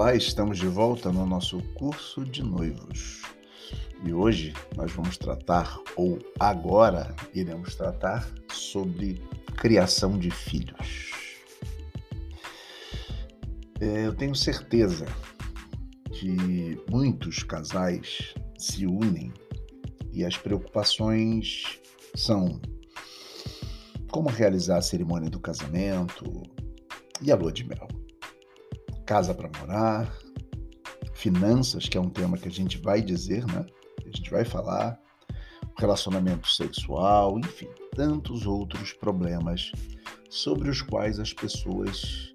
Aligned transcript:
Olá, 0.00 0.14
estamos 0.14 0.58
de 0.58 0.68
volta 0.68 1.10
no 1.10 1.26
nosso 1.26 1.60
curso 1.74 2.24
de 2.24 2.40
noivos. 2.40 3.20
E 4.04 4.12
hoje 4.12 4.54
nós 4.76 4.92
vamos 4.92 5.18
tratar, 5.18 5.76
ou 5.96 6.20
agora 6.38 7.16
iremos 7.34 7.74
tratar, 7.74 8.32
sobre 8.48 9.20
criação 9.56 10.16
de 10.16 10.30
filhos. 10.30 11.10
É, 13.80 14.06
eu 14.06 14.14
tenho 14.14 14.36
certeza 14.36 15.04
que 16.12 16.80
muitos 16.88 17.42
casais 17.42 18.34
se 18.56 18.86
unem 18.86 19.32
e 20.12 20.24
as 20.24 20.36
preocupações 20.36 21.80
são 22.14 22.60
como 24.12 24.28
realizar 24.28 24.76
a 24.76 24.82
cerimônia 24.82 25.28
do 25.28 25.40
casamento 25.40 26.44
e 27.20 27.32
a 27.32 27.34
lua 27.34 27.50
de 27.50 27.64
mel 27.64 27.97
casa 29.08 29.32
para 29.32 29.48
morar, 29.58 30.14
finanças, 31.14 31.88
que 31.88 31.96
é 31.96 32.00
um 32.00 32.10
tema 32.10 32.36
que 32.36 32.46
a 32.46 32.50
gente 32.50 32.76
vai 32.76 33.00
dizer, 33.00 33.42
né? 33.46 33.64
A 34.04 34.14
gente 34.14 34.30
vai 34.30 34.44
falar, 34.44 35.00
relacionamento 35.78 36.46
sexual, 36.46 37.38
enfim, 37.38 37.68
tantos 37.96 38.46
outros 38.46 38.92
problemas 38.92 39.72
sobre 40.28 40.68
os 40.68 40.82
quais 40.82 41.18
as 41.18 41.32
pessoas 41.32 42.34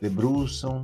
debruçam 0.00 0.80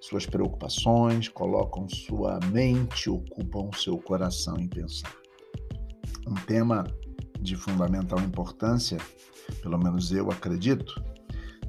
suas 0.00 0.24
preocupações, 0.24 1.28
colocam 1.28 1.88
sua 1.88 2.38
mente, 2.52 3.10
ocupam 3.10 3.76
seu 3.76 3.98
coração 3.98 4.56
em 4.56 4.68
pensar. 4.68 5.12
Um 6.28 6.34
tema 6.46 6.84
de 7.40 7.56
fundamental 7.56 8.20
importância, 8.20 8.98
pelo 9.62 9.78
menos 9.78 10.12
eu 10.12 10.30
acredito, 10.30 11.02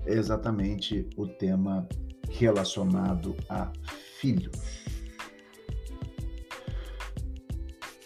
é 0.06 0.14
exatamente 0.14 1.10
o 1.18 1.28
tema 1.28 1.88
relacionado 2.30 3.36
a 3.50 3.72
filhos. 4.20 4.86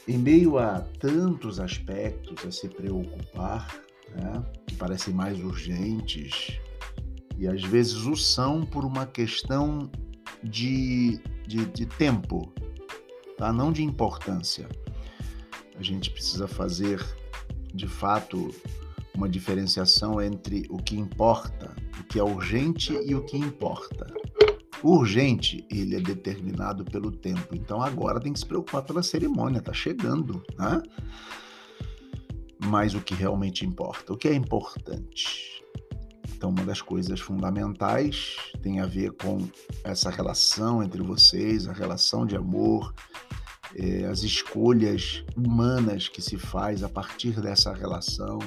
Em 0.07 0.17
meio 0.17 0.57
a 0.57 0.81
tantos 0.99 1.59
aspectos 1.59 2.45
a 2.45 2.51
se 2.51 2.67
preocupar, 2.67 3.67
né, 4.09 4.43
que 4.67 4.75
parecem 4.75 5.13
mais 5.13 5.39
urgentes, 5.39 6.59
e 7.37 7.47
às 7.47 7.63
vezes 7.63 8.05
o 8.05 8.15
são 8.15 8.65
por 8.65 8.83
uma 8.83 9.05
questão 9.05 9.89
de, 10.43 11.19
de, 11.47 11.65
de 11.65 11.85
tempo, 11.85 12.51
tá? 13.37 13.53
não 13.53 13.71
de 13.71 13.83
importância. 13.83 14.67
A 15.77 15.83
gente 15.83 16.11
precisa 16.11 16.47
fazer, 16.47 17.03
de 17.73 17.87
fato, 17.87 18.53
uma 19.15 19.29
diferenciação 19.29 20.21
entre 20.21 20.65
o 20.69 20.77
que 20.77 20.95
importa 20.95 21.70
o 21.99 22.03
que 22.03 22.19
é 22.19 22.23
urgente 22.23 22.93
e 23.05 23.15
o 23.15 23.23
que 23.23 23.37
importa. 23.37 24.07
O 24.83 24.97
urgente, 24.97 25.65
ele 25.69 25.95
é 25.95 25.99
determinado 25.99 26.83
pelo 26.83 27.11
tempo. 27.11 27.53
Então 27.53 27.81
agora 27.81 28.19
tem 28.19 28.33
que 28.33 28.39
se 28.39 28.45
preocupar 28.45 28.83
pela 28.83 29.03
cerimônia, 29.03 29.61
tá 29.61 29.73
chegando, 29.73 30.43
né? 30.57 30.81
Mas 32.65 32.93
o 32.93 33.01
que 33.01 33.13
realmente 33.13 33.65
importa, 33.65 34.13
o 34.13 34.17
que 34.17 34.27
é 34.27 34.33
importante. 34.33 35.51
Então, 36.41 36.49
uma 36.49 36.65
das 36.65 36.81
coisas 36.81 37.19
fundamentais 37.19 38.35
tem 38.63 38.79
a 38.79 38.87
ver 38.87 39.11
com 39.11 39.47
essa 39.83 40.09
relação 40.09 40.81
entre 40.81 40.99
vocês, 41.03 41.67
a 41.67 41.71
relação 41.71 42.25
de 42.25 42.35
amor, 42.35 42.95
eh, 43.75 44.05
as 44.05 44.23
escolhas 44.23 45.23
humanas 45.37 46.07
que 46.07 46.19
se 46.19 46.39
faz 46.39 46.81
a 46.81 46.89
partir 46.89 47.39
dessa 47.39 47.71
relação, 47.71 48.39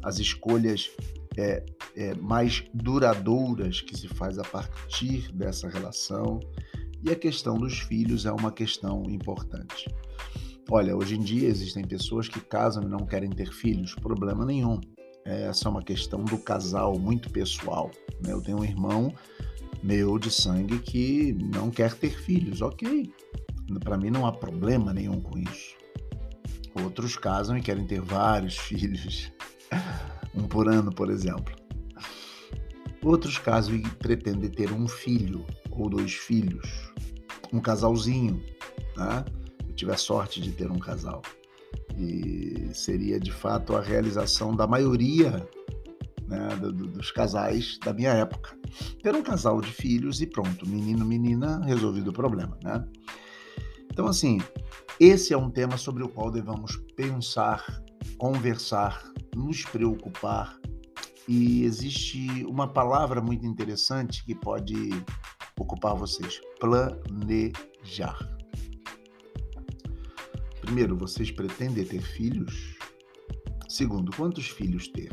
as 0.00 0.20
escolhas 0.20 0.90
é, 1.36 1.64
é, 1.98 2.14
mais 2.14 2.64
duradouras 2.72 3.80
que 3.80 3.96
se 3.96 4.06
faz 4.06 4.38
a 4.38 4.44
partir 4.44 5.32
dessa 5.32 5.68
relação. 5.68 6.38
E 7.02 7.10
a 7.10 7.16
questão 7.16 7.58
dos 7.58 7.80
filhos 7.80 8.24
é 8.24 8.30
uma 8.30 8.52
questão 8.52 9.02
importante. 9.08 9.92
Olha, 10.70 10.96
hoje 10.96 11.16
em 11.16 11.20
dia 11.20 11.48
existem 11.48 11.84
pessoas 11.84 12.28
que 12.28 12.40
casam 12.40 12.84
e 12.84 12.88
não 12.88 13.04
querem 13.04 13.30
ter 13.30 13.52
filhos, 13.52 13.94
problema 13.96 14.44
nenhum. 14.44 14.80
Essa 15.24 15.68
é 15.68 15.70
uma 15.70 15.82
questão 15.82 16.24
do 16.24 16.38
casal 16.38 16.98
muito 16.98 17.30
pessoal. 17.30 17.90
Né? 18.24 18.32
Eu 18.32 18.40
tenho 18.42 18.60
um 18.60 18.64
irmão 18.64 19.12
meu 19.82 20.18
de 20.18 20.30
sangue 20.30 20.78
que 20.78 21.32
não 21.32 21.70
quer 21.70 21.94
ter 21.94 22.10
filhos, 22.10 22.62
ok. 22.62 23.12
Para 23.82 23.96
mim 23.96 24.10
não 24.10 24.24
há 24.24 24.32
problema 24.32 24.92
nenhum 24.92 25.20
com 25.20 25.36
isso. 25.36 25.76
Outros 26.80 27.16
casam 27.16 27.58
e 27.58 27.62
querem 27.62 27.86
ter 27.86 28.00
vários 28.00 28.56
filhos 28.58 29.32
um 30.34 30.46
por 30.46 30.68
ano, 30.68 30.92
por 30.92 31.10
exemplo. 31.10 31.57
Outros 33.08 33.38
casos 33.38 33.80
pretendem 34.00 34.50
ter 34.50 34.70
um 34.70 34.86
filho 34.86 35.46
ou 35.70 35.88
dois 35.88 36.12
filhos, 36.12 36.92
um 37.50 37.58
casalzinho, 37.58 38.44
né? 38.94 39.24
Eu 39.66 39.74
tive 39.74 39.92
a 39.92 39.96
sorte 39.96 40.42
de 40.42 40.52
ter 40.52 40.70
um 40.70 40.78
casal 40.78 41.22
e 41.96 42.68
seria 42.74 43.18
de 43.18 43.32
fato 43.32 43.74
a 43.74 43.80
realização 43.80 44.54
da 44.54 44.66
maioria 44.66 45.48
né, 46.26 46.48
do, 46.60 46.70
dos 46.70 47.10
casais 47.10 47.78
da 47.82 47.94
minha 47.94 48.10
época. 48.10 48.54
Ter 49.02 49.14
um 49.14 49.22
casal 49.22 49.62
de 49.62 49.72
filhos 49.72 50.20
e 50.20 50.26
pronto, 50.26 50.68
menino, 50.68 51.02
menina, 51.02 51.64
resolvido 51.64 52.08
o 52.08 52.12
problema, 52.12 52.58
né? 52.62 52.86
Então, 53.90 54.06
assim, 54.06 54.38
esse 55.00 55.32
é 55.32 55.38
um 55.38 55.48
tema 55.48 55.78
sobre 55.78 56.04
o 56.04 56.10
qual 56.10 56.30
devemos 56.30 56.76
pensar, 56.94 57.64
conversar 58.18 59.02
nos 59.34 59.64
preocupar. 59.64 60.57
E 61.28 61.62
existe 61.64 62.42
uma 62.46 62.66
palavra 62.66 63.20
muito 63.20 63.44
interessante 63.44 64.24
que 64.24 64.34
pode 64.34 64.90
ocupar 65.60 65.94
vocês: 65.94 66.40
planejar. 66.58 68.18
Primeiro, 70.62 70.96
vocês 70.96 71.30
pretendem 71.30 71.84
ter 71.84 72.00
filhos? 72.00 72.78
Segundo, 73.68 74.10
quantos 74.16 74.48
filhos 74.48 74.88
ter? 74.88 75.12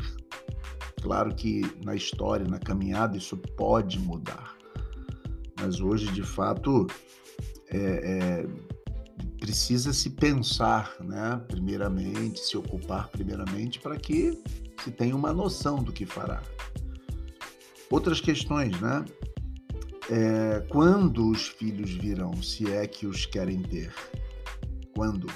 Claro 1.02 1.34
que 1.34 1.62
na 1.84 1.94
história, 1.94 2.46
na 2.48 2.58
caminhada, 2.58 3.18
isso 3.18 3.36
pode 3.36 3.98
mudar. 3.98 4.56
Mas 5.60 5.80
hoje, 5.80 6.10
de 6.12 6.22
fato, 6.22 6.86
é, 7.68 7.78
é, 7.78 8.46
precisa 9.38 9.92
se 9.92 10.10
pensar, 10.10 10.96
né, 11.00 11.40
primeiramente, 11.46 12.40
se 12.40 12.56
ocupar 12.56 13.08
primeiramente, 13.08 13.78
para 13.78 13.96
que 13.96 14.42
se 14.86 14.92
tenha 14.92 15.16
uma 15.16 15.32
noção 15.32 15.82
do 15.82 15.92
que 15.92 16.06
fará. 16.06 16.40
Outras 17.90 18.20
questões, 18.20 18.80
né? 18.80 19.04
É, 20.08 20.60
quando 20.68 21.28
os 21.28 21.48
filhos 21.48 21.90
virão, 21.90 22.40
se 22.40 22.70
é 22.70 22.86
que 22.86 23.04
os 23.04 23.26
querem 23.26 23.62
ter? 23.62 23.92
Quando? 24.94 25.26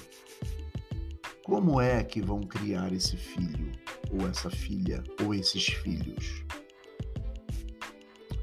Como 1.43 1.81
é 1.81 2.05
que 2.05 2.23
vão 2.23 2.43
criar 2.43 2.93
esse 2.93 3.17
filho, 3.17 3.73
ou 4.13 4.29
essa 4.29 4.49
filha, 4.49 5.03
ou 5.25 5.35
esses 5.35 5.67
filhos? 5.67 6.45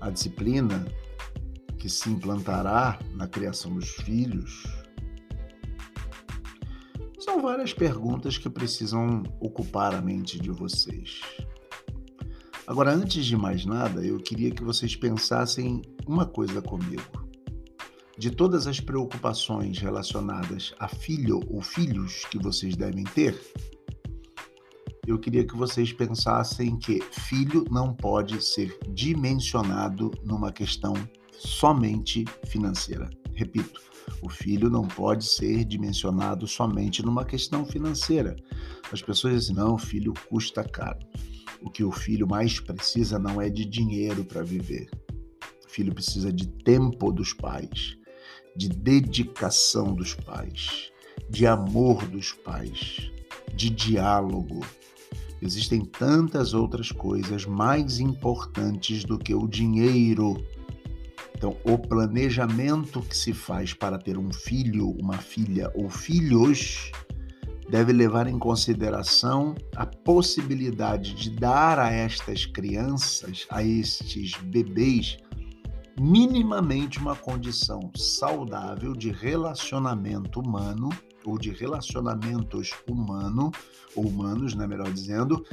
A 0.01 0.09
disciplina 0.09 0.85
que 1.79 1.89
se 1.89 2.09
implantará 2.09 2.99
na 3.13 3.29
criação 3.29 3.73
dos 3.73 3.91
filhos 3.91 4.65
são 7.37 7.41
várias 7.43 7.71
perguntas 7.71 8.35
que 8.35 8.49
precisam 8.49 9.21
ocupar 9.39 9.93
a 9.93 10.01
mente 10.01 10.39
de 10.39 10.49
vocês. 10.49 11.21
Agora, 12.65 12.91
antes 12.91 13.27
de 13.27 13.37
mais 13.37 13.63
nada, 13.63 14.03
eu 14.03 14.17
queria 14.17 14.49
que 14.49 14.63
vocês 14.63 14.95
pensassem 14.95 15.83
uma 16.07 16.25
coisa 16.25 16.63
comigo. 16.63 17.27
De 18.17 18.31
todas 18.31 18.65
as 18.65 18.79
preocupações 18.79 19.77
relacionadas 19.77 20.73
a 20.79 20.87
filho 20.87 21.39
ou 21.47 21.61
filhos 21.61 22.25
que 22.25 22.39
vocês 22.39 22.75
devem 22.75 23.03
ter, 23.03 23.39
eu 25.05 25.19
queria 25.19 25.45
que 25.45 25.55
vocês 25.55 25.93
pensassem 25.93 26.75
que 26.79 27.01
filho 27.11 27.65
não 27.69 27.93
pode 27.93 28.43
ser 28.43 28.75
dimensionado 28.89 30.09
numa 30.23 30.51
questão 30.51 30.95
somente 31.31 32.25
financeira. 32.47 33.07
Repito, 33.37 33.79
o 34.19 34.29
filho 34.29 34.67
não 34.67 34.87
pode 34.87 35.23
ser 35.23 35.63
dimensionado 35.63 36.47
somente 36.47 37.05
numa 37.05 37.23
questão 37.23 37.63
financeira. 37.63 38.35
As 38.91 38.99
pessoas 38.99 39.41
dizem, 39.41 39.55
não, 39.55 39.75
o 39.75 39.77
filho 39.77 40.11
custa 40.27 40.63
caro. 40.63 40.97
O 41.61 41.69
que 41.69 41.83
o 41.83 41.91
filho 41.91 42.27
mais 42.27 42.59
precisa 42.59 43.19
não 43.19 43.39
é 43.39 43.47
de 43.47 43.63
dinheiro 43.63 44.25
para 44.25 44.41
viver. 44.41 44.89
O 45.63 45.69
filho 45.69 45.93
precisa 45.93 46.33
de 46.33 46.47
tempo 46.47 47.11
dos 47.11 47.31
pais, 47.31 47.95
de 48.55 48.69
dedicação 48.69 49.93
dos 49.93 50.15
pais, 50.15 50.91
de 51.29 51.45
amor 51.45 52.07
dos 52.07 52.31
pais, 52.31 53.11
de 53.53 53.69
diálogo. 53.69 54.65
Existem 55.43 55.85
tantas 55.85 56.55
outras 56.55 56.91
coisas 56.91 57.45
mais 57.45 57.99
importantes 57.99 59.03
do 59.03 59.19
que 59.19 59.35
o 59.35 59.47
dinheiro 59.47 60.43
então, 61.37 61.55
o 61.63 61.77
planejamento 61.77 62.99
que 62.99 63.15
se 63.15 63.31
faz 63.31 63.71
para 63.71 63.99
ter 63.99 64.17
um 64.17 64.33
filho, 64.33 64.89
uma 64.99 65.19
filha 65.19 65.71
ou 65.75 65.87
filhos 65.87 66.91
deve 67.69 67.93
levar 67.93 68.25
em 68.25 68.39
consideração 68.39 69.53
a 69.75 69.85
possibilidade 69.85 71.13
de 71.13 71.29
dar 71.29 71.77
a 71.77 71.91
estas 71.91 72.47
crianças, 72.47 73.45
a 73.51 73.63
estes 73.63 74.31
bebês, 74.45 75.17
minimamente 75.99 76.97
uma 76.97 77.15
condição 77.15 77.91
saudável 77.95 78.93
de 78.93 79.11
relacionamento 79.11 80.39
humano 80.39 80.89
ou 81.27 81.37
de 81.37 81.49
relacionamentos 81.51 82.71
humano, 82.89 83.51
ou 83.93 84.07
humanos, 84.07 84.55
né, 84.55 84.65
melhor 84.65 84.89
dizendo, 84.91 85.45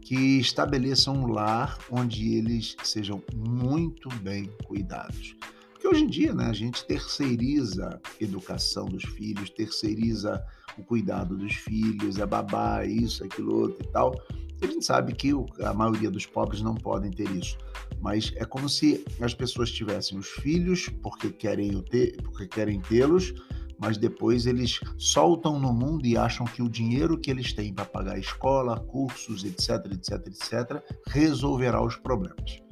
que 0.00 0.38
estabeleçam 0.38 1.14
um 1.14 1.26
lar 1.26 1.76
onde 1.90 2.36
eles 2.36 2.76
sejam 2.84 3.20
muito 3.34 4.08
bem 4.20 4.48
cuidados. 4.64 5.36
Porque 5.72 5.88
hoje 5.88 6.04
em 6.04 6.06
dia, 6.06 6.32
né, 6.32 6.46
a 6.46 6.52
gente 6.52 6.86
terceiriza 6.86 8.00
a 8.02 8.24
educação 8.24 8.86
dos 8.86 9.02
filhos, 9.02 9.50
terceiriza 9.50 10.40
o 10.78 10.84
cuidado 10.84 11.36
dos 11.36 11.54
filhos, 11.54 12.18
é 12.18 12.26
babá, 12.26 12.84
isso, 12.84 13.24
aquilo, 13.24 13.62
outro 13.62 13.84
e 13.84 13.92
tal. 13.92 14.14
A 14.62 14.66
gente 14.66 14.84
sabe 14.84 15.12
que 15.12 15.32
a 15.60 15.74
maioria 15.74 16.10
dos 16.10 16.24
pobres 16.24 16.62
não 16.62 16.76
podem 16.76 17.10
ter 17.10 17.28
isso, 17.32 17.58
mas 18.00 18.32
é 18.36 18.44
como 18.44 18.68
se 18.68 19.04
as 19.20 19.34
pessoas 19.34 19.70
tivessem 19.72 20.16
os 20.16 20.28
filhos 20.28 20.88
porque 21.02 21.30
querem 21.30 21.82
ter, 21.82 22.16
porque 22.22 22.46
querem 22.46 22.80
tê-los, 22.80 23.34
mas 23.78 23.96
depois 23.96 24.46
eles 24.46 24.80
soltam 24.98 25.58
no 25.58 25.72
mundo 25.72 26.06
e 26.06 26.16
acham 26.16 26.46
que 26.46 26.62
o 26.62 26.68
dinheiro 26.68 27.18
que 27.18 27.30
eles 27.30 27.52
têm 27.52 27.72
para 27.72 27.84
pagar 27.84 28.18
escola, 28.18 28.80
cursos, 28.80 29.44
etc, 29.44 29.92
etc, 29.92 30.26
etc, 30.26 30.82
resolverá 31.08 31.82
os 31.82 31.96
problemas. 31.96 32.62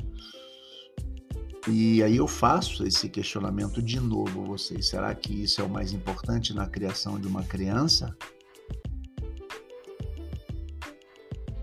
E 1.66 2.02
aí 2.02 2.16
eu 2.16 2.28
faço 2.28 2.86
esse 2.86 3.08
questionamento 3.08 3.80
de 3.80 3.98
novo 3.98 4.42
a 4.42 4.46
vocês. 4.46 4.88
Será 4.88 5.14
que 5.14 5.44
isso 5.44 5.62
é 5.62 5.64
o 5.64 5.68
mais 5.68 5.94
importante 5.94 6.52
na 6.52 6.66
criação 6.66 7.18
de 7.18 7.26
uma 7.26 7.42
criança? 7.42 8.14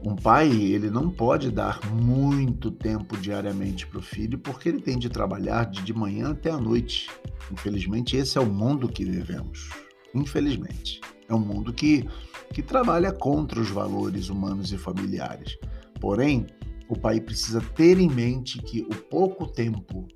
Um 0.03 0.15
pai, 0.15 0.50
ele 0.50 0.89
não 0.89 1.12
pode 1.12 1.51
dar 1.51 1.80
muito 1.92 2.71
tempo 2.71 3.15
diariamente 3.15 3.86
para 3.86 4.00
o 4.00 4.01
filho, 4.01 4.39
porque 4.39 4.68
ele 4.68 4.81
tem 4.81 4.98
de 4.98 5.09
trabalhar 5.09 5.65
de 5.69 5.94
manhã 5.94 6.31
até 6.31 6.50
a 6.50 6.57
noite. 6.57 7.07
Infelizmente, 7.51 8.18
esse 8.18 8.38
é 8.38 8.42
o 8.42 8.45
mundo 8.45 8.89
que 8.89 9.06
vivemos. 9.06 9.69
Infelizmente. 10.15 11.00
É 11.30 11.36
um 11.36 11.39
mundo 11.39 11.71
que, 11.71 12.09
que 12.51 12.62
trabalha 12.62 13.12
contra 13.13 13.62
os 13.62 13.69
valores 13.69 14.27
humanos 14.27 14.74
e 14.74 14.77
familiares. 14.77 15.57
Porém, 16.00 16.47
o 16.89 16.97
pai 16.97 17.21
precisa 17.21 17.62
ter 17.62 18.00
em 18.00 18.09
mente 18.09 18.62
que 18.62 18.81
o 18.81 18.95
pouco 18.95 19.47
tempo, 19.47 20.07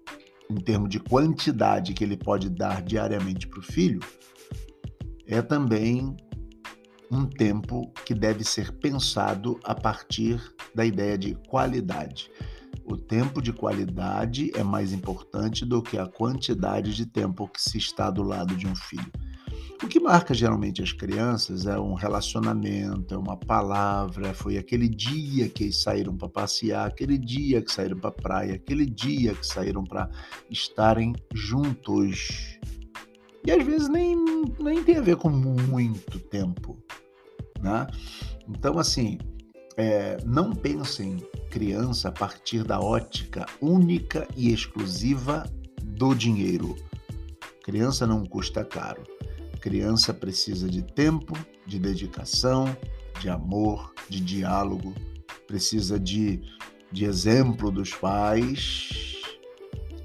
em 0.49 0.55
termos 0.55 0.89
de 0.89 0.99
quantidade 0.99 1.93
que 1.93 2.03
ele 2.03 2.17
pode 2.17 2.49
dar 2.49 2.81
diariamente 2.81 3.47
para 3.47 3.59
o 3.59 3.63
filho, 3.63 4.01
é 5.25 5.41
também 5.41 6.17
um 7.11 7.25
tempo 7.25 7.91
que 8.05 8.13
deve 8.13 8.43
ser 8.43 8.71
pensado 8.73 9.59
a 9.63 9.75
partir 9.75 10.41
da 10.73 10.85
ideia 10.85 11.17
de 11.17 11.35
qualidade. 11.47 12.29
O 12.83 12.95
tempo 12.95 13.41
de 13.41 13.51
qualidade 13.51 14.51
é 14.55 14.63
mais 14.63 14.93
importante 14.93 15.65
do 15.65 15.81
que 15.81 15.97
a 15.97 16.05
quantidade 16.05 16.93
de 16.93 17.05
tempo 17.05 17.47
que 17.47 17.61
se 17.61 17.77
está 17.77 18.09
do 18.09 18.21
lado 18.21 18.55
de 18.55 18.67
um 18.67 18.75
filho. 18.75 19.11
O 19.83 19.87
que 19.87 19.99
marca 19.99 20.33
geralmente 20.33 20.81
as 20.81 20.91
crianças 20.91 21.65
é 21.65 21.77
um 21.77 21.95
relacionamento, 21.95 23.13
é 23.13 23.17
uma 23.17 23.35
palavra, 23.35 24.33
foi 24.33 24.57
aquele 24.57 24.87
dia 24.87 25.49
que 25.49 25.71
saíram 25.71 26.15
para 26.15 26.29
passear, 26.29 26.87
aquele 26.87 27.17
dia 27.17 27.61
que 27.61 27.71
saíram 27.71 27.97
para 27.97 28.11
praia, 28.11 28.55
aquele 28.55 28.85
dia 28.85 29.33
que 29.33 29.45
saíram 29.45 29.83
para 29.83 30.09
estarem 30.49 31.13
juntos. 31.33 32.57
E 33.45 33.51
às 33.51 33.63
vezes 33.63 33.87
nem, 33.89 34.15
nem 34.59 34.83
tem 34.83 34.97
a 34.97 35.01
ver 35.01 35.17
com 35.17 35.29
muito 35.29 36.19
tempo. 36.19 36.77
Né? 37.61 37.87
Então, 38.47 38.79
assim, 38.79 39.17
é, 39.77 40.17
não 40.25 40.53
pensem 40.53 41.17
criança 41.49 42.09
a 42.09 42.11
partir 42.11 42.63
da 42.63 42.79
ótica 42.79 43.45
única 43.61 44.27
e 44.35 44.51
exclusiva 44.51 45.49
do 45.83 46.13
dinheiro. 46.13 46.75
Criança 47.63 48.05
não 48.05 48.25
custa 48.25 48.63
caro. 48.63 49.03
Criança 49.59 50.13
precisa 50.13 50.69
de 50.69 50.81
tempo, 50.83 51.33
de 51.65 51.79
dedicação, 51.79 52.75
de 53.19 53.29
amor, 53.29 53.93
de 54.09 54.19
diálogo, 54.19 54.93
precisa 55.47 55.99
de, 55.99 56.41
de 56.91 57.05
exemplo 57.05 57.71
dos 57.71 57.93
pais 57.93 59.15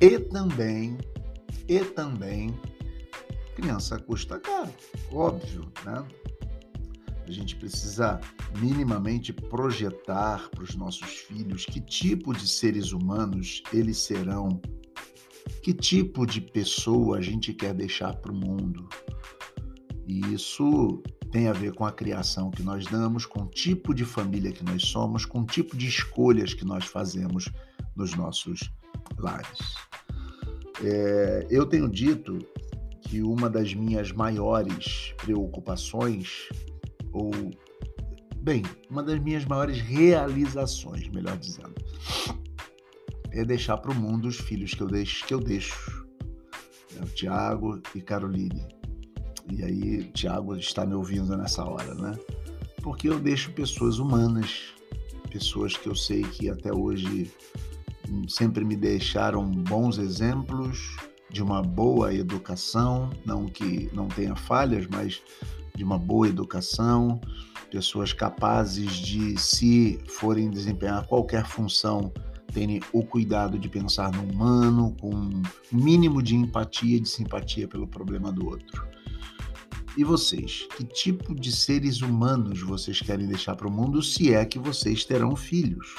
e 0.00 0.18
também, 0.18 0.96
e 1.68 1.80
também, 1.80 2.58
criança 3.60 3.98
custa 3.98 4.40
caro, 4.40 4.72
óbvio, 5.12 5.70
né? 5.84 6.04
A 7.26 7.30
gente 7.30 7.54
precisa 7.56 8.18
minimamente 8.58 9.32
projetar 9.32 10.48
para 10.50 10.64
os 10.64 10.74
nossos 10.74 11.10
filhos 11.10 11.64
que 11.64 11.80
tipo 11.80 12.32
de 12.32 12.48
seres 12.48 12.92
humanos 12.92 13.62
eles 13.72 13.98
serão, 13.98 14.60
que 15.62 15.72
tipo 15.72 16.26
de 16.26 16.40
pessoa 16.40 17.18
a 17.18 17.20
gente 17.20 17.52
quer 17.52 17.74
deixar 17.74 18.16
para 18.16 18.32
o 18.32 18.34
mundo. 18.34 18.88
E 20.06 20.20
isso 20.32 21.00
tem 21.30 21.46
a 21.46 21.52
ver 21.52 21.72
com 21.74 21.84
a 21.84 21.92
criação 21.92 22.50
que 22.50 22.62
nós 22.62 22.84
damos, 22.86 23.26
com 23.26 23.42
o 23.42 23.46
tipo 23.46 23.94
de 23.94 24.04
família 24.04 24.50
que 24.50 24.64
nós 24.64 24.82
somos, 24.82 25.24
com 25.24 25.42
o 25.42 25.46
tipo 25.46 25.76
de 25.76 25.86
escolhas 25.86 26.52
que 26.52 26.64
nós 26.64 26.86
fazemos 26.86 27.48
nos 27.94 28.14
nossos 28.16 28.72
lares. 29.18 29.74
É, 30.82 31.46
eu 31.48 31.66
tenho 31.66 31.88
dito 31.88 32.38
que 33.10 33.22
uma 33.22 33.50
das 33.50 33.74
minhas 33.74 34.12
maiores 34.12 35.12
preocupações, 35.16 36.48
ou, 37.12 37.32
bem, 38.36 38.62
uma 38.88 39.02
das 39.02 39.18
minhas 39.18 39.44
maiores 39.44 39.80
realizações, 39.80 41.08
melhor 41.08 41.36
dizendo, 41.36 41.74
é 43.32 43.44
deixar 43.44 43.78
para 43.78 43.90
o 43.90 43.94
mundo 43.94 44.28
os 44.28 44.36
filhos 44.36 44.74
que 44.74 44.82
eu 44.82 44.86
deixo, 44.86 45.26
que 45.26 45.34
eu 45.34 45.40
deixo. 45.40 46.06
É 46.96 47.02
o 47.02 47.06
Tiago 47.06 47.80
e 47.94 48.00
Caroline 48.00 48.80
e 49.52 49.64
aí 49.64 50.00
o 50.00 50.12
Tiago 50.12 50.54
está 50.56 50.86
me 50.86 50.94
ouvindo 50.94 51.36
nessa 51.36 51.64
hora, 51.64 51.94
né? 51.94 52.16
Porque 52.82 53.08
eu 53.08 53.18
deixo 53.18 53.52
pessoas 53.52 53.98
humanas, 53.98 54.72
pessoas 55.30 55.76
que 55.76 55.88
eu 55.88 55.94
sei 55.94 56.22
que 56.22 56.48
até 56.48 56.72
hoje 56.72 57.32
sempre 58.28 58.64
me 58.64 58.76
deixaram 58.76 59.44
bons 59.44 59.98
exemplos 59.98 60.96
de 61.30 61.42
uma 61.42 61.62
boa 61.62 62.12
educação, 62.14 63.10
não 63.24 63.46
que 63.46 63.88
não 63.92 64.08
tenha 64.08 64.34
falhas, 64.34 64.86
mas 64.86 65.22
de 65.74 65.84
uma 65.84 65.98
boa 65.98 66.28
educação, 66.28 67.20
pessoas 67.70 68.12
capazes 68.12 68.92
de, 68.92 69.38
se 69.38 69.98
forem 70.06 70.50
desempenhar 70.50 71.06
qualquer 71.06 71.46
função, 71.46 72.12
terem 72.52 72.80
o 72.92 73.04
cuidado 73.04 73.58
de 73.58 73.68
pensar 73.68 74.12
no 74.12 74.24
humano, 74.24 74.94
com 75.00 75.14
um 75.14 75.42
mínimo 75.72 76.22
de 76.22 76.34
empatia 76.34 76.96
e 76.96 77.00
de 77.00 77.08
simpatia 77.08 77.68
pelo 77.68 77.86
problema 77.86 78.32
do 78.32 78.46
outro. 78.46 78.86
E 79.96 80.04
vocês? 80.04 80.66
Que 80.76 80.84
tipo 80.84 81.34
de 81.34 81.50
seres 81.52 82.00
humanos 82.00 82.60
vocês 82.60 83.00
querem 83.00 83.26
deixar 83.26 83.56
para 83.56 83.68
o 83.68 83.70
mundo, 83.70 84.02
se 84.02 84.34
é 84.34 84.44
que 84.44 84.58
vocês 84.58 85.04
terão 85.04 85.34
filhos? 85.34 85.94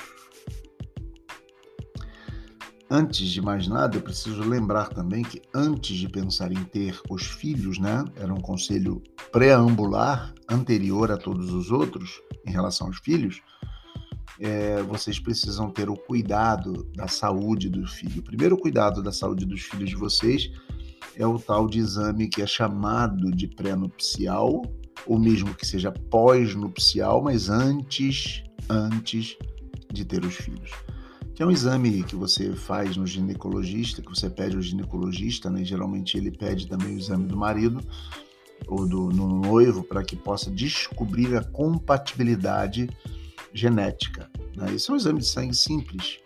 Antes 2.93 3.29
de 3.29 3.41
mais 3.41 3.69
nada, 3.69 3.95
eu 3.95 4.01
preciso 4.01 4.41
lembrar 4.41 4.89
também 4.89 5.24
que 5.24 5.41
antes 5.55 5.95
de 5.95 6.10
pensar 6.10 6.51
em 6.51 6.62
ter 6.62 7.00
os 7.10 7.25
filhos, 7.25 7.79
né, 7.79 8.03
era 8.17 8.33
um 8.33 8.41
conselho 8.41 9.01
preambular 9.31 10.33
anterior 10.50 11.10
a 11.10 11.15
todos 11.15 11.53
os 11.53 11.71
outros 11.71 12.21
em 12.45 12.51
relação 12.51 12.88
aos 12.88 12.98
filhos, 12.98 13.41
é, 14.41 14.83
vocês 14.83 15.17
precisam 15.19 15.71
ter 15.71 15.89
o 15.89 15.95
cuidado 15.95 16.83
da 16.93 17.07
saúde 17.07 17.69
do 17.69 17.88
filho. 17.88 18.19
O 18.19 18.25
primeiro 18.25 18.57
cuidado 18.57 19.01
da 19.01 19.13
saúde 19.13 19.45
dos 19.45 19.62
filhos 19.62 19.89
de 19.89 19.95
vocês 19.95 20.51
é 21.15 21.25
o 21.25 21.39
tal 21.39 21.69
de 21.69 21.79
exame 21.79 22.27
que 22.27 22.41
é 22.41 22.45
chamado 22.45 23.31
de 23.31 23.48
pré-nupcial, 23.48 24.63
ou 25.07 25.17
mesmo 25.17 25.55
que 25.55 25.65
seja 25.65 25.93
pós-nupcial, 25.93 27.24
mas 27.24 27.48
antes, 27.48 28.43
antes 28.69 29.38
de 29.93 30.03
ter 30.03 30.25
os 30.25 30.36
filhos. 30.36 30.71
É 31.41 31.45
um 31.45 31.50
exame 31.50 32.03
que 32.03 32.15
você 32.15 32.55
faz 32.55 32.95
no 32.95 33.07
ginecologista, 33.07 34.00
que 34.00 34.10
você 34.10 34.29
pede 34.29 34.55
ao 34.55 34.62
ginecologista, 34.62 35.50
né? 35.50 35.65
geralmente 35.65 36.15
ele 36.15 36.29
pede 36.29 36.67
também 36.67 36.93
o 36.93 37.00
exame 37.00 37.25
do 37.25 37.36
marido 37.36 37.81
ou 38.67 38.88
do 38.88 39.10
no 39.10 39.27
noivo 39.27 39.81
para 39.83 40.03
que 40.03 40.15
possa 40.15 40.51
descobrir 40.51 41.36
a 41.36 41.43
compatibilidade 41.43 42.88
genética. 43.51 44.29
Né? 44.55 44.75
Esse 44.75 44.91
é 44.91 44.93
um 44.93 44.98
exame 44.98 45.17
de 45.17 45.25
sangue 45.25 45.55
simples, 45.55 46.19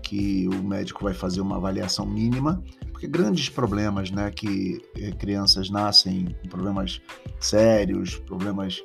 que 0.00 0.46
o 0.46 0.62
médico 0.62 1.02
vai 1.02 1.12
fazer 1.12 1.40
uma 1.40 1.56
avaliação 1.56 2.06
mínima 2.06 2.62
porque 2.92 3.08
grandes 3.08 3.48
problemas, 3.48 4.12
né, 4.12 4.30
que 4.30 4.80
eh, 4.96 5.10
crianças 5.10 5.70
nascem 5.70 6.36
com 6.40 6.48
problemas 6.48 7.02
sérios, 7.40 8.14
problemas 8.14 8.80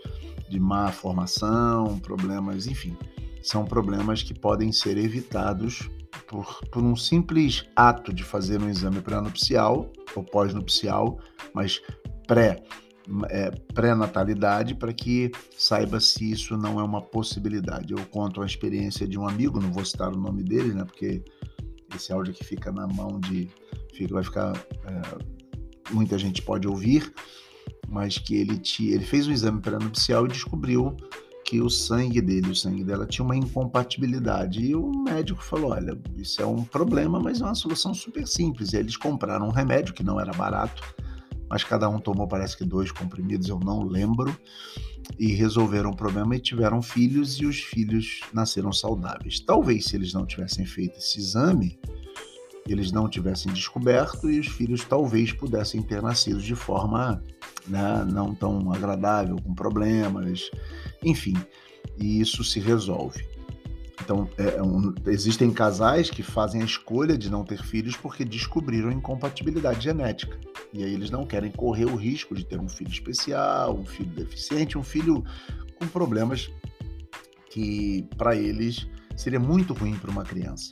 de 0.49 0.59
má 0.59 0.91
formação, 0.91 1.99
problemas, 1.99 2.65
enfim, 2.65 2.97
são 3.41 3.65
problemas 3.65 4.23
que 4.23 4.33
podem 4.33 4.71
ser 4.71 4.97
evitados 4.97 5.89
por, 6.27 6.59
por 6.71 6.83
um 6.83 6.95
simples 6.95 7.65
ato 7.75 8.13
de 8.13 8.23
fazer 8.23 8.61
um 8.61 8.69
exame 8.69 9.01
pré-nupcial 9.01 9.91
ou 10.15 10.23
pós-nupcial, 10.23 11.19
mas 11.53 11.81
pré 12.27 12.63
é, 13.29 13.51
pré-natalidade 13.73 14.75
para 14.75 14.91
que 14.91 15.31
saiba 15.57 15.99
se 15.99 16.29
isso 16.31 16.57
não 16.57 16.79
é 16.79 16.83
uma 16.83 17.01
possibilidade. 17.01 17.93
Eu 17.93 18.05
conto 18.07 18.41
a 18.41 18.45
experiência 18.45 19.07
de 19.07 19.17
um 19.17 19.27
amigo, 19.27 19.59
não 19.59 19.71
vou 19.71 19.85
citar 19.85 20.13
o 20.13 20.19
nome 20.19 20.43
dele, 20.43 20.73
né, 20.73 20.83
porque 20.83 21.23
esse 21.95 22.11
áudio 22.11 22.33
aqui 22.33 22.43
fica 22.43 22.71
na 22.71 22.85
mão 22.87 23.19
de, 23.19 23.49
fica, 23.93 24.13
vai 24.13 24.23
ficar. 24.23 24.53
É, 24.85 25.37
muita 25.91 26.17
gente 26.17 26.41
pode 26.41 26.67
ouvir, 26.67 27.13
mas 27.87 28.17
que 28.17 28.35
ele, 28.35 28.57
te, 28.57 28.89
ele 28.89 29.05
fez 29.05 29.27
um 29.27 29.31
exame 29.31 29.61
pré-nupcial 29.61 30.25
e 30.25 30.29
descobriu 30.29 30.95
que 31.47 31.61
o 31.61 31.69
sangue 31.69 32.19
dele, 32.19 32.51
o 32.51 32.55
sangue 32.55 32.83
dela 32.83 33.07
tinha 33.07 33.23
uma 33.23 33.35
incompatibilidade. 33.35 34.61
E 34.61 34.75
o 34.75 34.91
médico 34.91 35.41
falou: 35.41 35.71
olha, 35.71 35.97
isso 36.17 36.41
é 36.41 36.45
um 36.45 36.61
problema, 36.61 37.21
mas 37.21 37.39
é 37.39 37.45
uma 37.45 37.55
solução 37.55 37.93
super 37.93 38.27
simples. 38.27 38.73
E 38.73 38.77
eles 38.77 38.97
compraram 38.97 39.47
um 39.47 39.51
remédio 39.51 39.93
que 39.93 40.03
não 40.03 40.19
era 40.19 40.33
barato, 40.33 40.83
mas 41.49 41.63
cada 41.63 41.87
um 41.87 41.99
tomou, 41.99 42.27
parece 42.27 42.57
que 42.57 42.65
dois 42.65 42.91
comprimidos, 42.91 43.47
eu 43.47 43.59
não 43.59 43.83
lembro, 43.83 44.37
e 45.17 45.27
resolveram 45.27 45.91
o 45.91 45.95
problema 45.95 46.35
e 46.35 46.39
tiveram 46.39 46.81
filhos, 46.81 47.39
e 47.39 47.45
os 47.45 47.59
filhos 47.59 48.19
nasceram 48.33 48.73
saudáveis. 48.73 49.39
Talvez 49.39 49.85
se 49.85 49.95
eles 49.95 50.13
não 50.13 50.25
tivessem 50.25 50.65
feito 50.65 50.97
esse 50.97 51.17
exame, 51.17 51.79
eles 52.67 52.91
não 52.91 53.07
tivessem 53.07 53.53
descoberto 53.53 54.29
e 54.29 54.37
os 54.37 54.47
filhos 54.47 54.83
talvez 54.83 55.31
pudessem 55.31 55.81
ter 55.81 56.01
nascido 56.01 56.41
de 56.41 56.55
forma 56.55 57.23
né, 57.65 58.05
não 58.05 58.35
tão 58.35 58.71
agradável, 58.73 59.37
com 59.41 59.55
problemas, 59.55 60.51
enfim, 61.03 61.35
e 61.97 62.19
isso 62.19 62.43
se 62.43 62.59
resolve. 62.59 63.25
Então, 64.01 64.29
é, 64.37 64.55
é 64.55 64.63
um, 64.63 64.93
existem 65.07 65.51
casais 65.51 66.09
que 66.09 66.23
fazem 66.23 66.61
a 66.61 66.65
escolha 66.65 67.17
de 67.17 67.29
não 67.29 67.43
ter 67.43 67.61
filhos 67.61 67.97
porque 67.97 68.23
descobriram 68.23 68.91
incompatibilidade 68.91 69.83
genética. 69.83 70.39
E 70.71 70.83
aí 70.83 70.93
eles 70.93 71.09
não 71.09 71.25
querem 71.25 71.51
correr 71.51 71.85
o 71.85 71.95
risco 71.95 72.35
de 72.35 72.45
ter 72.45 72.59
um 72.59 72.69
filho 72.69 72.91
especial, 72.91 73.75
um 73.75 73.85
filho 73.85 74.11
deficiente, 74.11 74.77
um 74.77 74.83
filho 74.83 75.23
com 75.79 75.87
problemas 75.87 76.49
que 77.49 78.07
para 78.17 78.35
eles 78.35 78.87
seria 79.15 79.39
muito 79.39 79.73
ruim 79.73 79.95
para 79.95 80.11
uma 80.11 80.23
criança. 80.23 80.71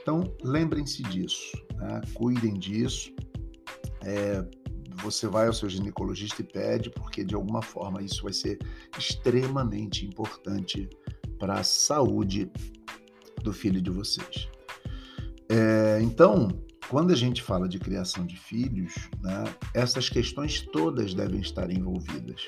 Então, 0.00 0.32
lembrem-se 0.42 1.02
disso, 1.02 1.52
né? 1.76 2.00
cuidem 2.14 2.54
disso. 2.54 3.12
É, 4.04 4.44
você 5.02 5.26
vai 5.26 5.46
ao 5.46 5.52
seu 5.52 5.68
ginecologista 5.68 6.40
e 6.40 6.44
pede, 6.44 6.90
porque 6.90 7.24
de 7.24 7.34
alguma 7.34 7.62
forma 7.62 8.02
isso 8.02 8.22
vai 8.22 8.32
ser 8.32 8.58
extremamente 8.98 10.06
importante 10.06 10.88
para 11.38 11.54
a 11.54 11.64
saúde 11.64 12.50
do 13.42 13.52
filho 13.52 13.82
de 13.82 13.90
vocês. 13.90 14.48
É, 15.48 16.00
então, 16.00 16.48
quando 16.88 17.12
a 17.12 17.16
gente 17.16 17.42
fala 17.42 17.68
de 17.68 17.78
criação 17.78 18.24
de 18.24 18.36
filhos, 18.36 18.94
né, 19.22 19.44
essas 19.74 20.08
questões 20.08 20.62
todas 20.72 21.14
devem 21.14 21.40
estar 21.40 21.70
envolvidas. 21.70 22.42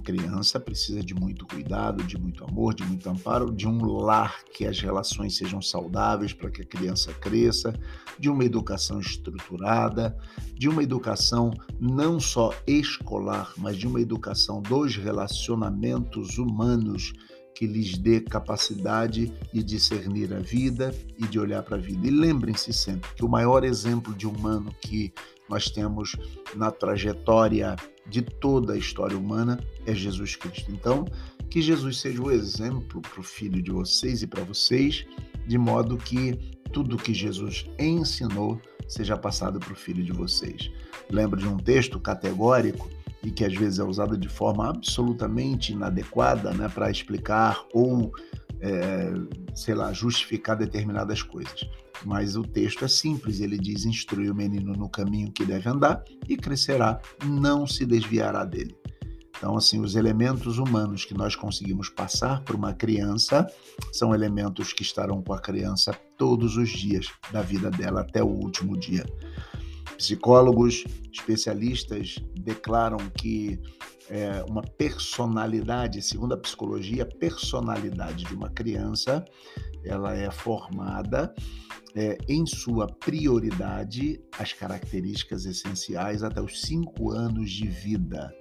Criança 0.00 0.58
precisa 0.58 1.02
de 1.02 1.14
muito 1.14 1.46
cuidado, 1.46 2.02
de 2.02 2.18
muito 2.18 2.44
amor, 2.44 2.74
de 2.74 2.82
muito 2.84 3.08
amparo, 3.08 3.52
de 3.52 3.68
um 3.68 3.84
lar 3.84 4.42
que 4.52 4.66
as 4.66 4.80
relações 4.80 5.36
sejam 5.36 5.62
saudáveis 5.62 6.32
para 6.32 6.50
que 6.50 6.62
a 6.62 6.66
criança 6.66 7.12
cresça, 7.12 7.72
de 8.18 8.28
uma 8.28 8.44
educação 8.44 9.00
estruturada, 9.00 10.16
de 10.54 10.68
uma 10.68 10.82
educação 10.82 11.52
não 11.78 12.18
só 12.18 12.52
escolar, 12.66 13.52
mas 13.56 13.76
de 13.76 13.86
uma 13.86 14.00
educação 14.00 14.60
dos 14.60 14.96
relacionamentos 14.96 16.38
humanos 16.38 17.12
que 17.54 17.66
lhes 17.66 17.98
dê 17.98 18.20
capacidade 18.20 19.32
de 19.52 19.62
discernir 19.62 20.32
a 20.32 20.38
vida 20.38 20.94
e 21.18 21.26
de 21.26 21.38
olhar 21.38 21.62
para 21.62 21.76
a 21.76 21.80
vida. 21.80 22.06
E 22.06 22.10
lembrem-se 22.10 22.72
sempre 22.72 23.12
que 23.14 23.24
o 23.24 23.28
maior 23.28 23.64
exemplo 23.64 24.14
de 24.14 24.26
humano 24.26 24.74
que 24.80 25.12
nós 25.46 25.68
temos 25.68 26.16
na 26.54 26.70
trajetória 26.70 27.76
de 28.10 28.20
toda 28.20 28.74
a 28.74 28.76
história 28.76 29.16
humana 29.16 29.58
é 29.86 29.94
Jesus 29.94 30.36
Cristo. 30.36 30.70
Então, 30.72 31.06
que 31.48 31.62
Jesus 31.62 32.00
seja 32.00 32.20
o 32.20 32.30
exemplo 32.30 33.00
para 33.00 33.20
o 33.20 33.22
filho 33.22 33.62
de 33.62 33.70
vocês 33.70 34.22
e 34.22 34.26
para 34.26 34.42
vocês, 34.42 35.06
de 35.46 35.56
modo 35.56 35.96
que 35.96 36.38
tudo 36.72 36.96
que 36.96 37.14
Jesus 37.14 37.66
ensinou 37.78 38.60
seja 38.88 39.16
passado 39.16 39.58
para 39.58 39.72
o 39.72 39.76
filho 39.76 40.04
de 40.04 40.12
vocês. 40.12 40.70
Lembro 41.10 41.38
de 41.38 41.46
um 41.46 41.56
texto 41.56 41.98
categórico 41.98 42.88
e 43.22 43.30
que 43.30 43.44
às 43.44 43.54
vezes 43.54 43.78
é 43.78 43.84
usado 43.84 44.16
de 44.16 44.28
forma 44.28 44.68
absolutamente 44.68 45.72
inadequada 45.72 46.52
né, 46.52 46.68
para 46.68 46.90
explicar 46.90 47.64
ou, 47.72 48.12
é, 48.60 49.12
sei 49.54 49.74
lá, 49.74 49.92
justificar 49.92 50.56
determinadas 50.56 51.22
coisas. 51.22 51.68
Mas 52.04 52.36
o 52.36 52.42
texto 52.42 52.84
é 52.84 52.88
simples, 52.88 53.40
ele 53.40 53.58
diz: 53.58 53.84
instrui 53.84 54.30
o 54.30 54.34
menino 54.34 54.72
no 54.72 54.88
caminho 54.88 55.32
que 55.32 55.44
deve 55.44 55.68
andar 55.68 56.02
e 56.28 56.36
crescerá, 56.36 57.00
não 57.24 57.66
se 57.66 57.84
desviará 57.84 58.44
dele. 58.44 58.74
Então, 59.40 59.56
assim, 59.56 59.80
os 59.80 59.94
elementos 59.96 60.58
humanos 60.58 61.06
que 61.06 61.14
nós 61.14 61.34
conseguimos 61.34 61.88
passar 61.88 62.42
para 62.44 62.54
uma 62.54 62.74
criança 62.74 63.46
são 63.90 64.14
elementos 64.14 64.70
que 64.74 64.82
estarão 64.82 65.22
com 65.22 65.32
a 65.32 65.40
criança 65.40 65.94
todos 66.18 66.58
os 66.58 66.68
dias 66.68 67.06
da 67.32 67.40
vida 67.40 67.70
dela 67.70 68.02
até 68.02 68.22
o 68.22 68.26
último 68.26 68.78
dia. 68.78 69.02
Psicólogos 69.96 70.84
especialistas 71.10 72.16
declaram 72.34 72.98
que 73.16 73.58
é, 74.10 74.44
uma 74.46 74.60
personalidade, 74.62 76.02
segundo 76.02 76.34
a 76.34 76.36
psicologia, 76.36 77.04
a 77.04 77.06
personalidade 77.06 78.24
de 78.24 78.34
uma 78.34 78.50
criança 78.50 79.24
ela 79.84 80.14
é 80.14 80.30
formada 80.30 81.34
é, 81.94 82.18
em 82.28 82.46
sua 82.46 82.86
prioridade 82.86 84.20
as 84.38 84.52
características 84.52 85.44
essenciais 85.44 86.22
até 86.22 86.40
os 86.40 86.60
cinco 86.62 87.10
anos 87.10 87.50
de 87.50 87.66
vida. 87.66 88.32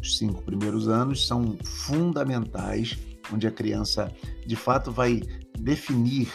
Os 0.00 0.18
cinco 0.18 0.42
primeiros 0.42 0.88
anos 0.88 1.26
são 1.26 1.56
fundamentais, 1.64 2.98
onde 3.32 3.46
a 3.46 3.50
criança 3.50 4.12
de 4.46 4.56
fato 4.56 4.90
vai 4.90 5.22
definir 5.58 6.28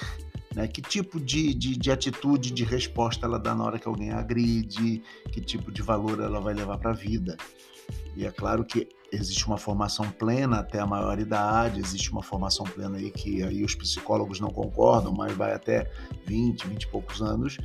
né, 0.58 0.68
que 0.68 0.82
tipo 0.82 1.20
de, 1.20 1.54
de, 1.54 1.78
de 1.78 1.92
atitude, 1.92 2.52
de 2.52 2.64
resposta 2.64 3.28
ela 3.28 3.38
dá 3.38 3.54
na 3.54 3.64
hora 3.64 3.78
que 3.78 3.88
alguém 3.88 4.10
agride, 4.10 5.04
que 5.32 5.40
tipo 5.40 5.72
de 5.72 5.84
valor 5.84 6.20
ela 6.20 6.40
vai 6.40 6.56
levar 6.56 6.80
para 6.80 6.92
a 6.92 6.96
vida. 6.96 7.38
E 8.16 8.26
é 8.26 8.32
claro 8.32 8.66
que 8.66 8.90
existe 9.12 9.46
uma 9.46 9.58
formação 9.58 10.10
plena 10.12 10.60
até 10.60 10.80
a 10.80 10.86
maioridade, 10.86 11.80
existe 11.80 12.12
uma 12.12 12.22
formação 12.22 12.66
plena 12.66 12.98
aí 12.98 13.12
que 13.12 13.44
aí 13.44 13.64
os 13.64 13.76
psicólogos 13.76 14.40
não 14.40 14.50
concordam, 14.50 15.14
mas 15.14 15.34
vai 15.34 15.54
até 15.54 15.90
20, 16.26 16.68
20 16.68 16.84
e 16.84 16.88
poucos 16.88 17.22
anos, 17.22 17.58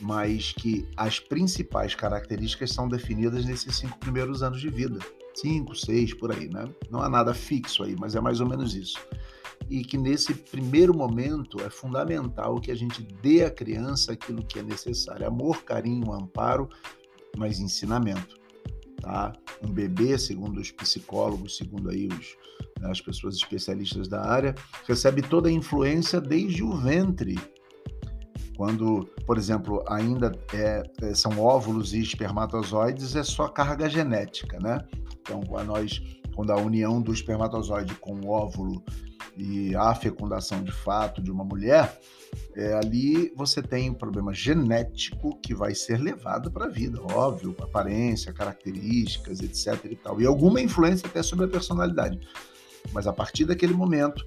mas 0.00 0.52
que 0.52 0.88
as 0.96 1.20
principais 1.20 1.94
características 1.94 2.72
são 2.72 2.88
definidas 2.88 3.44
nesses 3.44 3.76
cinco 3.76 3.98
primeiros 3.98 4.42
anos 4.42 4.60
de 4.60 4.68
vida. 4.68 4.98
Cinco, 5.34 5.76
seis, 5.76 6.12
por 6.12 6.32
aí, 6.32 6.48
né? 6.48 6.64
Não 6.90 7.00
há 7.00 7.08
nada 7.08 7.32
fixo 7.32 7.84
aí, 7.84 7.94
mas 7.98 8.14
é 8.14 8.20
mais 8.20 8.40
ou 8.40 8.48
menos 8.48 8.74
isso. 8.74 8.98
E 9.68 9.84
que 9.84 9.96
nesse 9.96 10.34
primeiro 10.34 10.92
momento 10.92 11.60
é 11.62 11.70
fundamental 11.70 12.60
que 12.60 12.72
a 12.72 12.74
gente 12.74 13.00
dê 13.22 13.44
à 13.44 13.50
criança 13.50 14.12
aquilo 14.12 14.44
que 14.44 14.58
é 14.58 14.62
necessário: 14.62 15.26
amor, 15.26 15.62
carinho, 15.62 16.12
amparo, 16.12 16.68
mas 17.36 17.60
ensinamento 17.60 18.39
tá? 19.00 19.32
Um 19.62 19.72
bebê, 19.72 20.18
segundo 20.18 20.60
os 20.60 20.70
psicólogos, 20.70 21.56
segundo 21.56 21.90
aí 21.90 22.06
os, 22.06 22.36
né, 22.80 22.90
as 22.90 23.00
pessoas 23.00 23.36
especialistas 23.36 24.08
da 24.08 24.24
área, 24.24 24.54
recebe 24.86 25.22
toda 25.22 25.48
a 25.48 25.52
influência 25.52 26.20
desde 26.20 26.62
o 26.62 26.72
ventre. 26.76 27.38
Quando, 28.56 29.08
por 29.26 29.38
exemplo, 29.38 29.82
ainda 29.88 30.32
é, 30.52 30.82
é 31.00 31.14
são 31.14 31.38
óvulos 31.38 31.94
e 31.94 32.00
espermatozoides, 32.00 33.16
é 33.16 33.22
só 33.22 33.48
carga 33.48 33.88
genética, 33.88 34.58
né? 34.60 34.86
Então, 35.20 35.40
quando, 35.42 35.66
nós, 35.66 36.02
quando 36.34 36.50
a 36.50 36.56
união 36.56 37.00
do 37.00 37.12
espermatozoide 37.12 37.94
com 37.94 38.20
o 38.20 38.28
óvulo 38.28 38.84
e 39.40 39.74
a 39.74 39.94
fecundação 39.94 40.62
de 40.62 40.70
fato 40.70 41.22
de 41.22 41.30
uma 41.30 41.42
mulher, 41.42 41.98
é, 42.54 42.74
ali 42.74 43.32
você 43.34 43.62
tem 43.62 43.88
um 43.88 43.94
problema 43.94 44.34
genético 44.34 45.40
que 45.40 45.54
vai 45.54 45.74
ser 45.74 45.98
levado 45.98 46.50
para 46.50 46.66
a 46.66 46.68
vida, 46.68 47.00
óbvio, 47.00 47.56
aparência, 47.58 48.34
características, 48.34 49.40
etc. 49.40 49.82
e 49.90 49.96
tal. 49.96 50.20
E 50.20 50.26
alguma 50.26 50.60
influência 50.60 51.08
até 51.08 51.22
sobre 51.22 51.46
a 51.46 51.48
personalidade. 51.48 52.20
Mas 52.92 53.06
a 53.06 53.14
partir 53.14 53.46
daquele 53.46 53.72
momento, 53.72 54.26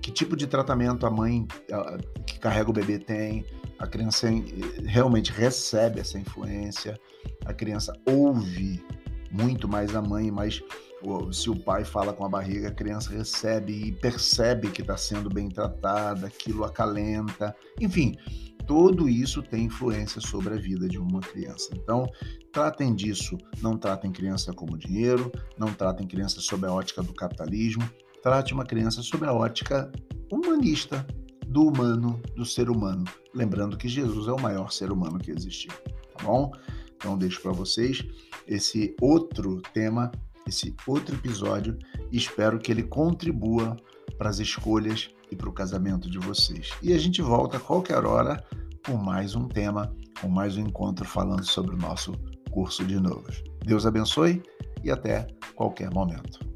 que 0.00 0.12
tipo 0.12 0.36
de 0.36 0.46
tratamento 0.46 1.06
a 1.06 1.10
mãe 1.10 1.44
que 2.24 2.38
carrega 2.38 2.70
o 2.70 2.72
bebê 2.72 3.00
tem, 3.00 3.44
a 3.80 3.86
criança 3.86 4.28
realmente 4.84 5.32
recebe 5.32 5.98
essa 5.98 6.16
influência, 6.18 6.96
a 7.44 7.52
criança 7.52 7.92
ouve 8.06 8.80
muito 9.28 9.66
mais 9.66 9.96
a 9.96 10.00
mãe, 10.00 10.30
mas 10.30 10.62
se 11.32 11.50
o 11.50 11.56
pai 11.56 11.84
fala 11.84 12.12
com 12.12 12.24
a 12.24 12.28
barriga, 12.28 12.68
a 12.68 12.74
criança 12.74 13.10
recebe 13.10 13.72
e 13.72 13.92
percebe 13.92 14.70
que 14.70 14.82
está 14.82 14.96
sendo 14.96 15.28
bem 15.28 15.48
tratada, 15.48 16.26
aquilo 16.26 16.64
acalenta, 16.64 17.54
enfim, 17.80 18.16
tudo 18.66 19.08
isso 19.08 19.42
tem 19.42 19.64
influência 19.64 20.20
sobre 20.20 20.54
a 20.54 20.56
vida 20.56 20.88
de 20.88 20.98
uma 20.98 21.20
criança. 21.20 21.70
Então, 21.74 22.06
tratem 22.52 22.94
disso, 22.94 23.36
não 23.60 23.76
tratem 23.76 24.12
criança 24.12 24.52
como 24.52 24.78
dinheiro, 24.78 25.30
não 25.58 25.72
tratem 25.72 26.06
criança 26.06 26.40
sob 26.40 26.66
a 26.66 26.72
ótica 26.72 27.02
do 27.02 27.12
capitalismo, 27.12 27.82
trate 28.22 28.54
uma 28.54 28.64
criança 28.64 29.02
sob 29.02 29.26
a 29.26 29.32
ótica 29.32 29.90
humanista, 30.30 31.06
do 31.46 31.66
humano, 31.68 32.20
do 32.34 32.46
ser 32.46 32.70
humano. 32.70 33.04
Lembrando 33.34 33.76
que 33.76 33.88
Jesus 33.88 34.26
é 34.26 34.32
o 34.32 34.40
maior 34.40 34.72
ser 34.72 34.90
humano 34.90 35.18
que 35.18 35.30
existiu, 35.30 35.72
tá 36.16 36.24
bom? 36.24 36.50
Então, 36.96 37.18
deixo 37.18 37.42
para 37.42 37.52
vocês 37.52 38.02
esse 38.46 38.96
outro 39.00 39.60
tema 39.74 40.10
esse 40.46 40.74
outro 40.86 41.14
episódio 41.14 41.78
e 42.10 42.16
espero 42.16 42.58
que 42.58 42.70
ele 42.70 42.82
contribua 42.82 43.76
para 44.18 44.30
as 44.30 44.38
escolhas 44.38 45.10
e 45.30 45.36
para 45.36 45.48
o 45.48 45.52
casamento 45.52 46.10
de 46.10 46.18
vocês. 46.18 46.70
E 46.82 46.92
a 46.92 46.98
gente 46.98 47.22
volta 47.22 47.56
a 47.56 47.60
qualquer 47.60 48.04
hora 48.04 48.44
com 48.86 48.96
mais 48.96 49.34
um 49.34 49.48
tema, 49.48 49.94
com 50.20 50.28
mais 50.28 50.56
um 50.56 50.62
encontro 50.62 51.04
falando 51.04 51.44
sobre 51.44 51.74
o 51.74 51.78
nosso 51.78 52.12
curso 52.50 52.84
de 52.84 52.98
novos. 52.98 53.42
Deus 53.64 53.86
abençoe 53.86 54.42
e 54.84 54.90
até 54.90 55.26
qualquer 55.54 55.90
momento. 55.90 56.51